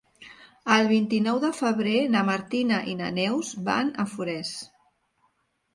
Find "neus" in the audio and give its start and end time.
3.21-3.53